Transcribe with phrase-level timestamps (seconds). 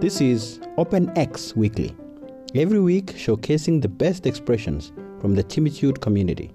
[0.00, 1.94] This is Open X Weekly,
[2.54, 4.90] every week showcasing the best expressions
[5.20, 6.54] from the Timitude community.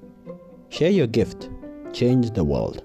[0.70, 1.52] Share your gift,
[1.94, 2.84] change the world.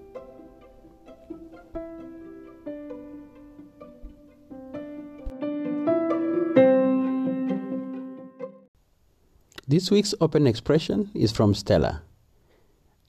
[9.67, 12.03] This week's open expression is from Stella,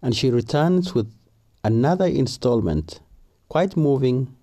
[0.02, 1.12] and she returns with
[1.66, 3.00] another installment,
[3.50, 4.36] quite moving,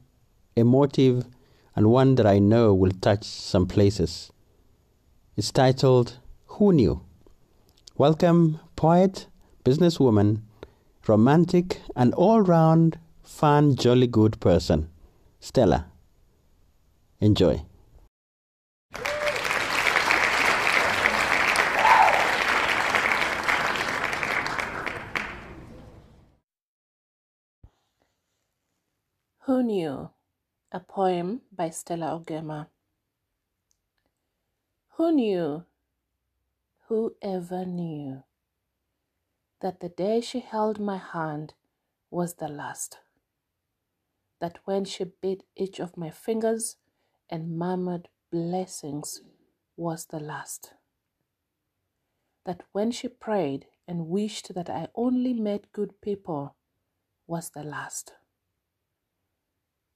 [0.56, 1.24] emotive,
[1.77, 4.33] and one that I know will touch some places.
[5.37, 7.00] It's titled Who Knew?
[7.97, 9.28] Welcome, poet,
[9.64, 10.41] businesswoman,
[11.06, 14.91] romantic, and all round fun, jolly good person,
[15.39, 15.86] Stella.
[17.20, 17.62] Enjoy.
[29.46, 30.09] Who Knew?
[30.70, 32.69] A poem by Stella Ogema.
[34.91, 35.64] Who knew,
[36.86, 38.22] who ever knew,
[39.61, 41.55] that the day she held my hand
[42.08, 42.98] was the last?
[44.39, 46.77] That when she bit each of my fingers
[47.28, 49.22] and murmured blessings
[49.77, 50.74] was the last?
[52.47, 56.55] That when she prayed and wished that I only met good people
[57.27, 58.12] was the last?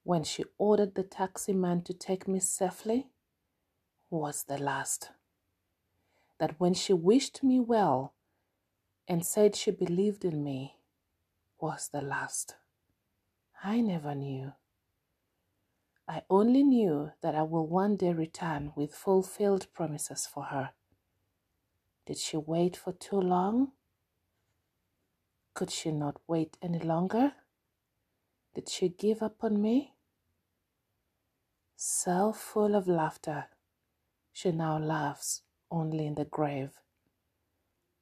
[0.06, 3.08] When she ordered the taxi man to take me safely
[4.08, 5.10] was the last.
[6.38, 8.14] That when she wished me well
[9.08, 10.76] and said she believed in me
[11.60, 12.54] was the last.
[13.64, 14.52] I never knew.
[16.06, 20.70] I only knew that I will one day return with fulfilled promises for her.
[22.06, 23.72] Did she wait for too long?
[25.52, 27.32] Could she not wait any longer?
[28.54, 29.94] Did she give up on me?
[31.78, 33.48] So full of laughter,
[34.32, 36.70] she now laughs only in the grave.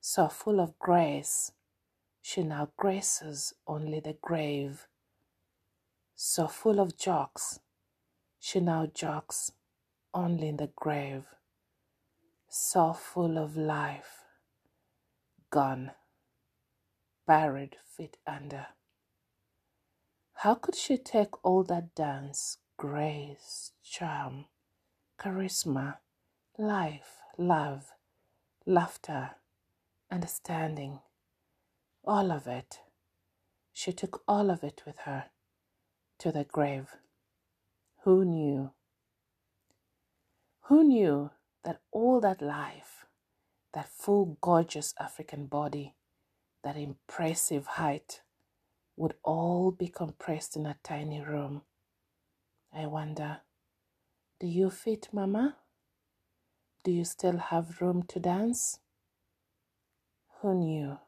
[0.00, 1.50] So full of grace,
[2.22, 4.87] she now graces only the grave.
[6.15, 7.59] So full of jokes,
[8.38, 9.50] she now jokes
[10.15, 11.25] only in the grave.
[12.48, 14.22] So full of life,
[15.50, 15.91] gone,
[17.27, 18.69] buried feet under.
[20.34, 24.46] How could she take all that dance, grace, charm,
[25.18, 25.98] charisma,
[26.58, 27.92] life, love,
[28.66, 29.30] laughter,
[30.10, 31.00] understanding,
[32.04, 32.80] all of it.
[33.72, 35.26] She took all of it with her
[36.18, 36.96] to the grave.
[38.02, 38.72] Who knew?
[40.62, 41.30] Who knew
[41.64, 43.06] that all that life,
[43.72, 45.94] that full, gorgeous African body,
[46.62, 48.22] that impressive height,
[48.96, 51.62] would all be compressed in a tiny room?
[52.76, 53.38] I wonder,
[54.40, 55.56] do you fit, Mama?
[56.82, 58.80] Do you still have room to dance?
[60.40, 60.98] Who knew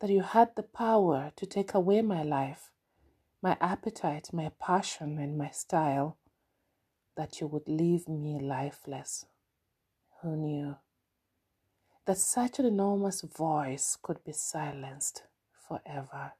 [0.00, 2.72] that you had the power to take away my life,
[3.40, 6.18] my appetite, my passion, and my style,
[7.16, 9.26] that you would leave me lifeless?
[10.20, 10.76] Who knew
[12.06, 15.22] that such an enormous voice could be silenced
[15.68, 16.32] forever?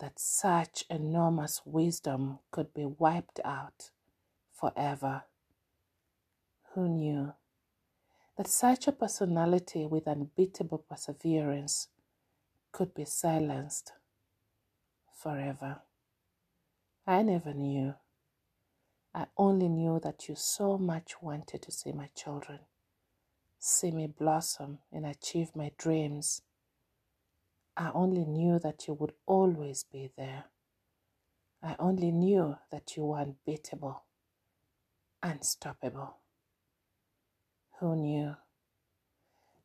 [0.00, 3.90] That such enormous wisdom could be wiped out
[4.52, 5.24] forever.
[6.74, 7.34] Who knew
[8.36, 11.88] that such a personality with unbeatable perseverance
[12.72, 13.92] could be silenced
[15.14, 15.82] forever?
[17.06, 17.94] I never knew.
[19.14, 22.60] I only knew that you so much wanted to see my children,
[23.60, 26.42] see me blossom and achieve my dreams
[27.76, 30.44] I only knew that you would always be there.
[31.62, 34.04] I only knew that you were unbeatable,
[35.22, 36.18] unstoppable.
[37.80, 38.36] Who knew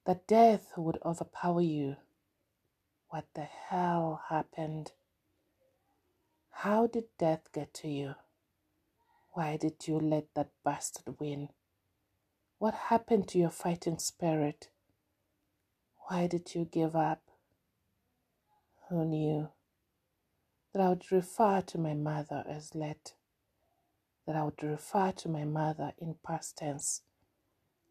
[0.06, 1.98] that death would overpower you?
[3.09, 4.94] What the hell happened?
[6.51, 8.16] How did death get to you?
[9.34, 11.50] Why did you let that bastard win?
[12.57, 14.69] What happened to your fighting spirit?
[16.07, 17.29] Why did you give up?
[18.89, 19.50] Who knew
[20.74, 23.13] that I would refer to my mother as let,
[24.25, 27.01] that I would refer to my mother in past tense,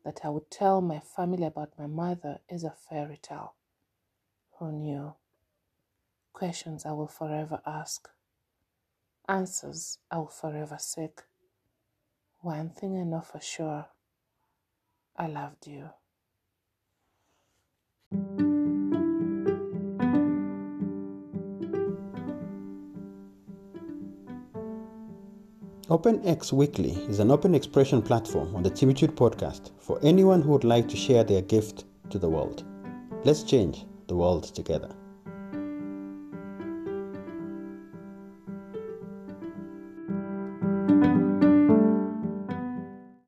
[0.05, 3.55] that I would tell my family about my mother as a fairy tale.
[4.59, 5.15] Who knew?
[6.33, 8.09] Questions I will forever ask,
[9.29, 11.21] answers I will forever seek.
[12.41, 13.87] One thing I know for sure
[15.17, 15.91] I loved you.
[25.91, 30.63] OpenX Weekly is an open expression platform on the Timitude podcast for anyone who would
[30.63, 32.63] like to share their gift to the world.
[33.25, 34.95] Let's change the world together.